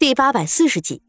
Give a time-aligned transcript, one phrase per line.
[0.00, 1.02] 第八百四十集，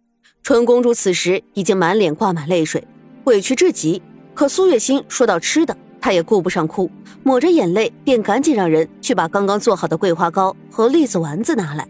[0.43, 2.85] 纯公主此时已经满脸挂满泪水，
[3.23, 4.01] 委屈至极。
[4.33, 6.91] 可苏月心说到吃的，她也顾不上哭，
[7.23, 11.87] 抹着眼泪便赶紧让人去把刚刚做好的桂花糕和栗子丸子拿来。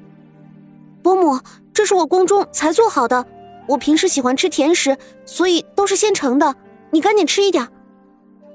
[1.01, 1.39] 伯母，
[1.73, 3.25] 这是我宫中才做好的，
[3.67, 4.95] 我平时喜欢吃甜食，
[5.25, 6.55] 所以都是现成的。
[6.91, 7.67] 你赶紧吃一点。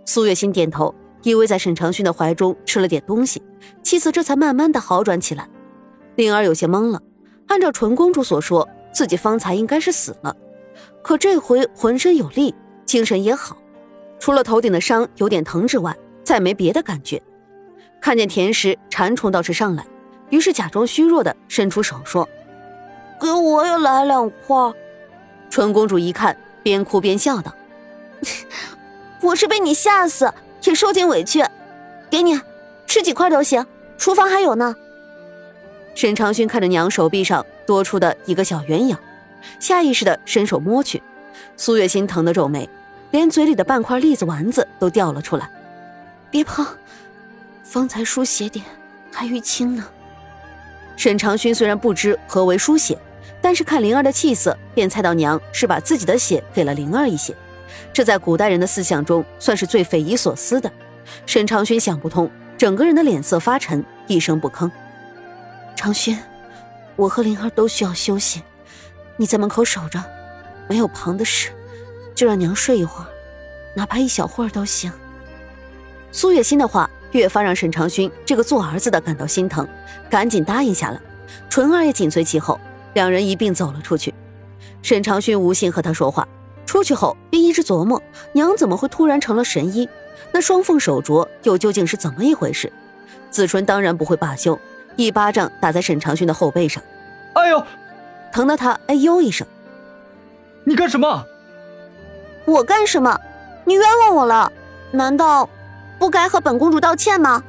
[0.04, 0.94] 苏月心点头，
[1.24, 3.42] 依偎在沈长勋的怀中吃了点东西，
[3.82, 5.48] 气色这才慢慢的好转起来。
[6.14, 7.02] 灵儿有些懵了。
[7.48, 10.34] 按照纯公主所说，自己方才应该是死了，
[11.02, 12.54] 可这回浑身有力，
[12.84, 13.56] 精神也好，
[14.18, 17.23] 除了头顶的伤有点疼之外，再没别的感觉。
[18.01, 19.87] 看见甜食馋虫倒是上来，
[20.30, 22.28] 于是假装虚弱的伸出手说
[23.20, 24.73] ：“给我也来两块。”
[25.48, 27.54] 纯公主一看，边哭边笑道
[29.23, 30.32] ：“我是被你吓死，
[30.65, 31.45] 也受尽委屈，
[32.10, 32.40] 给你
[32.87, 33.65] 吃几块都行，
[33.96, 34.74] 厨房还有呢。”
[35.96, 38.95] 沈长勋看着娘手臂上多出的一个小圆影，
[39.59, 41.02] 下意识的伸手摸去。
[41.56, 42.68] 苏月心疼的皱眉，
[43.12, 45.51] 连嘴里的半块栗子丸子都掉了出来。
[46.30, 46.66] 别碰，
[47.65, 48.62] 方才输血点
[49.10, 49.87] 还淤青呢。
[50.98, 52.99] 沈长勋虽然不知何为输血，
[53.40, 57.34] 但是看灵儿的气色，便猜到娘是把自己的血给了灵儿一些。
[57.95, 60.71] 这在古代人的思想中算是最匪夷所思的。
[61.24, 64.71] 沈长勋想不通，整个人的脸色发沉，一声不吭。
[65.77, 66.19] 长勋，
[66.97, 68.43] 我和灵儿都需要休息，
[69.19, 70.03] 你在门口守着，
[70.69, 71.50] 没有旁的事，
[72.15, 73.06] 就让娘睡一会儿，
[73.75, 74.91] 哪怕一小会儿都行。
[76.10, 79.69] 苏月心的话越发让沈长勋这个做儿子的感到心疼，
[80.09, 81.00] 赶紧答应下来。
[81.50, 82.59] 纯儿也紧随其后，
[82.94, 84.15] 两人一并走了出去。
[84.83, 86.27] 沈长勋无心和他说话，
[86.65, 88.03] 出去后便一直琢磨
[88.33, 89.87] 娘怎么会突然成了神医，
[90.33, 92.72] 那双凤手镯又究竟是怎么一回事？
[93.31, 94.59] 子纯当然不会罢休。
[94.97, 96.83] 一巴掌打在沈长勋的后背上，
[97.34, 97.62] 哎呦，
[98.33, 99.47] 疼得他哎呦一声。
[100.65, 101.25] 你干什么？
[102.44, 103.19] 我干什么？
[103.65, 104.50] 你冤枉我了，
[104.91, 105.49] 难道
[105.99, 107.43] 不该和本公主道歉吗？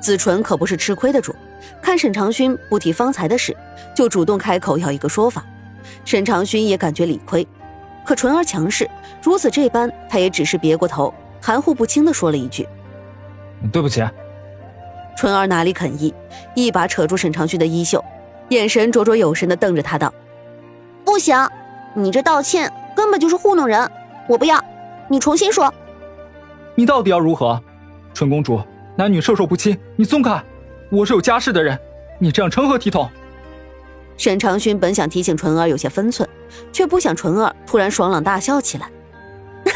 [0.00, 1.34] 子纯可不是吃亏的主，
[1.82, 3.56] 看沈长勋不提方才的事，
[3.94, 5.44] 就主动开口要一个说法。
[6.04, 7.46] 沈长勋也感觉理亏，
[8.04, 8.88] 可纯儿强势，
[9.22, 12.68] 如此这般，他也只是别过头，含糊不清的说了一句
[13.72, 14.04] ：“对不起。”
[15.16, 16.14] 纯儿哪里肯依，
[16.54, 18.04] 一把扯住沈长勋的衣袖，
[18.50, 20.12] 眼神灼灼有神的瞪着他道
[21.04, 21.34] ：“不行，
[21.94, 23.90] 你这道歉根本就是糊弄人，
[24.28, 24.62] 我不要，
[25.08, 25.72] 你重新说。
[26.74, 27.60] 你到底要如何？
[28.12, 28.60] 纯公主，
[28.94, 30.42] 男女授受不亲，你松开！
[30.90, 31.78] 我是有家室的人，
[32.18, 33.08] 你这样成何体统？”
[34.18, 36.28] 沈长勋本想提醒纯儿有些分寸，
[36.72, 38.90] 却不想纯儿突然爽朗大笑起来。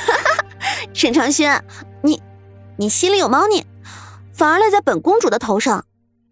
[0.93, 1.51] 沈长勋，
[2.03, 2.23] 你，
[2.77, 3.65] 你心里有猫腻。
[4.41, 5.85] 反而赖在本公主的头上，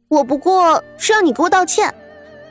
[0.09, 1.95] 我不过是让你给我道歉，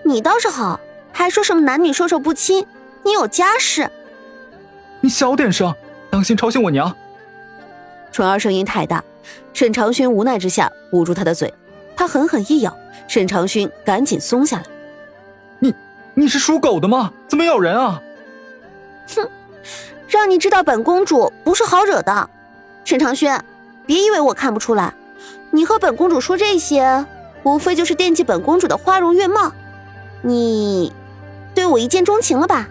[0.03, 0.79] 你倒是好，
[1.11, 2.63] 还说什么男女授受不亲，
[3.01, 3.89] 你有家室。
[5.01, 5.73] 你小点声，
[6.11, 6.95] 当心吵醒我娘。
[8.11, 9.03] 纯儿声音太大，
[9.51, 11.51] 沈长勋无奈之下捂住她的嘴，
[11.95, 14.63] 他狠狠一咬，沈长勋赶紧松下来。
[15.57, 15.73] 你
[16.13, 17.11] 你是属狗的吗？
[17.27, 17.99] 怎么咬人啊？
[19.15, 19.27] 哼，
[20.07, 22.29] 让你知道本公主不是好惹的，
[22.85, 23.35] 沈长勋，
[23.87, 24.93] 别以为我看不出来。
[25.51, 27.05] 你和本公主说这些，
[27.43, 29.51] 无非就是惦记本公主的花容月貌。
[30.21, 30.91] 你
[31.55, 32.67] 对我一见钟情了吧？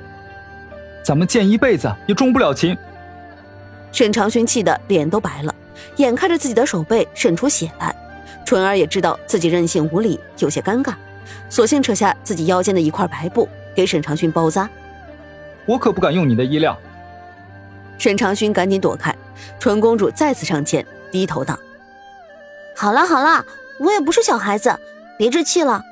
[1.02, 2.76] 咱们见一辈子也钟不了情。
[3.92, 5.54] 沈长勋气得脸都白了，
[5.96, 7.94] 眼看着自己的手背渗出血来，
[8.44, 10.94] 纯儿也知道自己任性无礼，有些尴尬，
[11.48, 14.68] 索性扯下自己腰间的一块白布给沈长勋包扎。
[15.64, 16.76] 我可不敢用你的衣料。
[17.98, 19.14] 沈长勋赶紧躲开，
[19.58, 21.58] 纯公主再次上前，低头道。
[22.76, 23.44] 好了好了，
[23.80, 24.78] 我也不是小孩子，
[25.18, 25.82] 别置气了。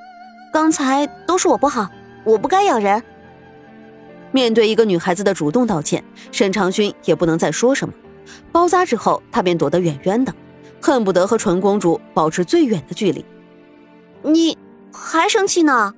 [0.53, 1.91] 刚才都是我不好，
[2.25, 3.03] 我不该咬人。
[4.31, 7.95] 面对一个女孩子的主动道歉，沈长勋也不能再说什么。
[8.53, 10.35] 包扎之后，他便躲得远远的，
[10.83, 13.25] 恨不得和纯公主保持最远的距离。
[14.23, 14.59] 你
[14.93, 15.95] 还生气呢？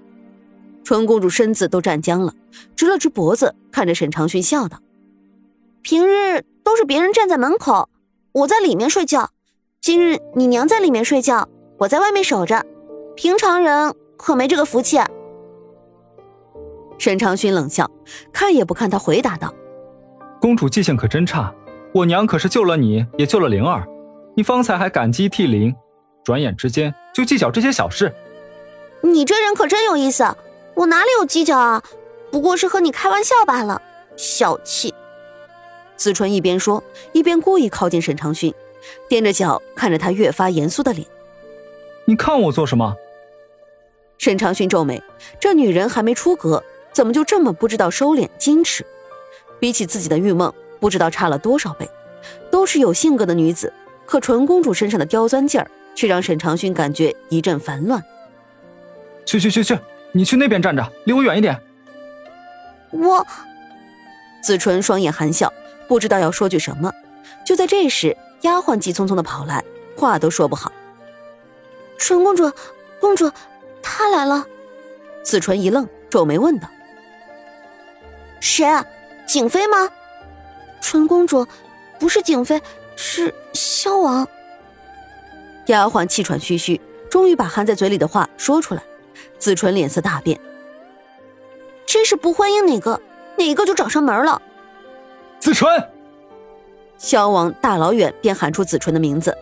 [0.84, 2.32] 纯公主身子都站僵了，
[2.76, 4.78] 直了直脖子，看着沈长勋笑道
[5.82, 7.88] ：“平日都是别人站在门口，
[8.32, 9.30] 我在里面睡觉。”
[9.86, 11.48] 今日你娘在里面睡觉，
[11.78, 12.60] 我在外面守着，
[13.14, 14.98] 平常人可没这个福气。
[16.98, 17.88] 沈长勋冷笑，
[18.32, 19.54] 看也不看他，回答道
[20.42, 21.54] ：“公主记性可真差，
[21.94, 23.86] 我娘可是救了你，也救了灵儿，
[24.34, 25.72] 你方才还感激涕零，
[26.24, 28.12] 转眼之间就计较这些小事。
[29.02, 30.24] 你这人可真有意思，
[30.74, 31.80] 我哪里有计较啊？
[32.32, 33.80] 不过是和你开玩笑罢了，
[34.16, 34.92] 小气。”
[35.94, 38.52] 子春一边说，一边故意靠近沈长勋。
[39.08, 41.06] 踮着脚看着他越发严肃的脸，
[42.04, 42.96] 你看我做什么？
[44.18, 45.02] 沈长勋皱眉，
[45.38, 46.62] 这女人还没出阁，
[46.92, 48.84] 怎么就这么不知道收敛矜持？
[49.60, 51.88] 比起自己的玉梦，不知道差了多少倍。
[52.50, 53.72] 都是有性格的女子，
[54.04, 58.02] 可纯公主身上的刁钻劲儿，却让沈长勋感觉一阵烦乱。
[59.24, 59.78] 去去去去，
[60.12, 61.56] 你去那边站着，离我远一点。
[62.90, 63.24] 我，
[64.42, 65.52] 子纯双眼含笑，
[65.86, 66.92] 不知道要说句什么。
[67.44, 68.16] 就在这时，
[68.46, 69.64] 丫鬟急匆匆的跑来，
[69.96, 70.70] 话都说不好。
[71.98, 72.50] 纯公主，
[73.00, 73.28] 公主，
[73.82, 74.46] 她来了。
[75.24, 76.68] 子纯一愣，皱眉问道
[78.38, 78.64] ：“谁？
[79.26, 79.90] 景妃吗？”
[80.80, 81.44] 纯公主，
[81.98, 82.62] 不是景妃，
[82.94, 84.28] 是萧王。
[85.66, 88.82] 丫鬟气喘吁吁，终于把含在嘴里的话说出来。
[89.38, 90.40] 子纯脸色大变，
[91.84, 93.00] 真是不欢迎哪个，
[93.36, 94.40] 哪个就找上门了。
[95.40, 95.68] 子纯，
[96.98, 99.36] 萧王大老远便喊出子纯的名字，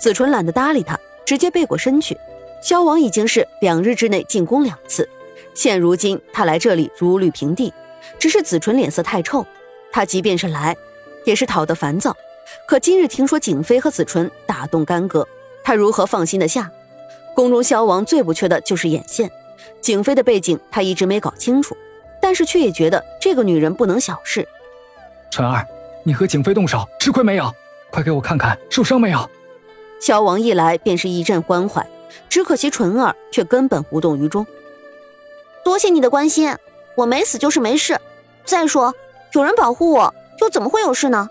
[0.00, 2.16] 子纯懒得搭理他，直接背过身去。
[2.60, 5.08] 萧王已经是两日之内进宫两次。
[5.54, 7.72] 现如今他来这里如履平地，
[8.18, 9.44] 只是子纯脸色太臭。
[9.90, 10.76] 他即便是来，
[11.24, 12.16] 也是讨得烦躁。
[12.66, 15.26] 可今日听说景妃和子纯大动干戈，
[15.64, 16.70] 他如何放心得下？
[17.34, 19.30] 宫中萧王最不缺的就是眼线。
[19.80, 21.76] 景妃的背景他一直没搞清楚，
[22.20, 24.46] 但是却也觉得这个女人不能小视。
[25.30, 25.66] 纯儿，
[26.08, 27.54] 你和景妃动手，吃亏没有？
[27.90, 29.30] 快给我看看受伤没有？
[30.00, 31.86] 萧王一来便是一阵关怀，
[32.30, 34.46] 只可惜纯儿却根本无动于衷。
[35.62, 36.56] 多谢你的关心，
[36.94, 38.00] 我没死就是没事。
[38.46, 38.94] 再说
[39.34, 41.28] 有人保护我，又怎么会有事呢？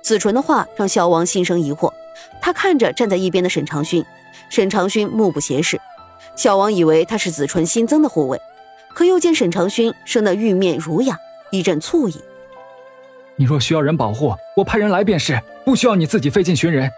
[0.00, 1.92] 子纯的话让萧王心生疑惑，
[2.40, 4.02] 他看着站在一边的沈长勋，
[4.48, 5.78] 沈长勋目不斜视。
[6.36, 8.40] 萧王以为他是子纯新增的护卫，
[8.94, 11.18] 可又见沈长勋生得玉面儒雅，
[11.50, 12.18] 一阵醋意。
[13.40, 16.90] 你若需要人保护，我派人来便是，不需要你自己费劲寻人。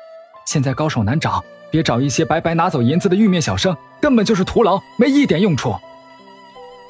[0.47, 5.75] 现在高手难找，别找一些白白拿走银子的玉面小生，根本就是徒劳，没一点用处。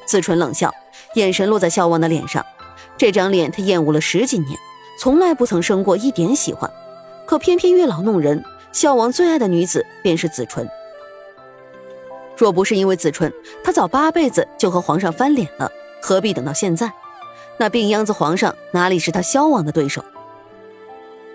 [0.05, 0.73] 子纯冷笑，
[1.15, 2.45] 眼神落在萧王的脸上。
[2.97, 4.57] 这张脸他厌恶了十几年，
[4.97, 6.71] 从来不曾生过一点喜欢。
[7.25, 10.65] 可偏偏月老弄人，萧王最爱的女子便是子纯。
[12.37, 13.31] 若不是因为子纯，
[13.65, 15.69] 他早八辈子就和皇上翻脸了，
[16.01, 16.89] 何必等到现在？
[17.57, 20.03] 那病秧子皇上哪里是他萧王的对手？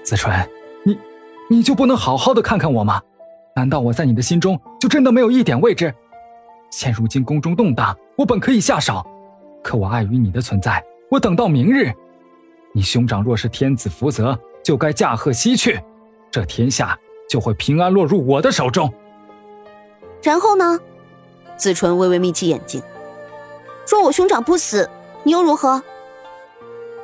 [0.03, 0.49] 子纯，
[0.85, 0.99] 你，
[1.49, 3.01] 你就不能好好的看看我吗？
[3.55, 5.95] 难道我在你的心中就真的没有一点位置？
[6.71, 7.97] 现如今宫中动荡。
[8.17, 9.05] 我本可以下手，
[9.63, 11.93] 可我碍于你的存在，我等到明日，
[12.73, 15.79] 你兄长若是天子福泽，就该驾鹤西去，
[16.31, 16.99] 这天下
[17.29, 18.93] 就会平安落入我的手中。
[20.23, 20.81] 然后呢？
[21.59, 22.83] 子纯微微眯起眼睛。
[23.87, 24.89] 若我兄长不死，
[25.23, 25.83] 你又如何？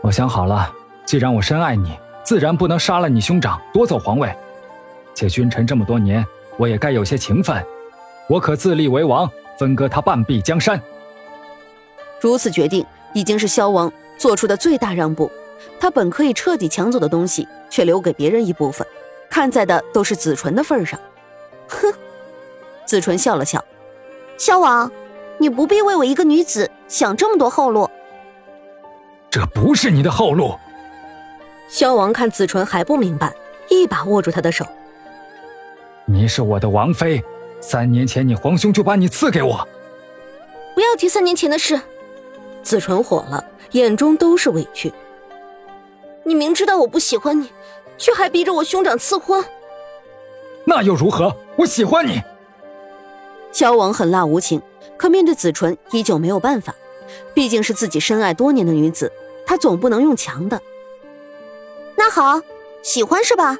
[0.02, 0.68] 我想好了，
[1.04, 4.34] 既然我深爱你，自然不能杀了你兄长，夺走皇位。
[5.14, 6.26] 且君臣这么多年，
[6.56, 7.64] 我也该有些情分，
[8.28, 10.80] 我可自立为王，分割他半壁江山。
[12.20, 12.84] 如此决定
[13.14, 15.30] 已经是萧王做出的最大让步，
[15.78, 18.84] 他本可以彻底抢走的东西，却留给别人一部分，
[19.30, 20.98] 看在的都是子纯的份上。
[21.68, 21.92] 哼，
[22.84, 23.64] 子纯笑了笑，
[24.36, 24.90] 萧王，
[25.38, 27.88] 你不必为我一个女子想这么多后路。
[29.32, 30.54] 这不是你的后路。
[31.66, 33.32] 萧王看子纯还不明白，
[33.70, 34.62] 一把握住他的手。
[36.04, 37.24] 你是我的王妃，
[37.58, 39.66] 三年前你皇兄就把你赐给我。
[40.74, 41.80] 不要提三年前的事。
[42.62, 44.92] 子纯火了，眼中都是委屈。
[46.24, 47.50] 你明知道我不喜欢你，
[47.96, 49.42] 却还逼着我兄长赐婚。
[50.66, 51.34] 那又如何？
[51.56, 52.20] 我喜欢你。
[53.50, 54.60] 萧王狠辣无情，
[54.98, 56.74] 可面对子纯依旧没有办法。
[57.34, 59.12] 毕竟是自己深爱多年的女子，
[59.46, 60.60] 他总不能用强的。
[61.96, 62.40] 那好，
[62.82, 63.58] 喜欢是吧？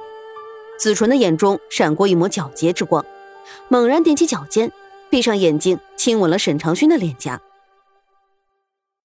[0.79, 3.05] 子纯的眼中闪过一抹皎洁之光，
[3.69, 4.73] 猛然踮起脚尖，
[5.11, 7.41] 闭上眼睛亲吻了沈长勋的脸颊。